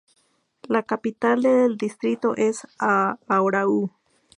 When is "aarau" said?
2.79-3.91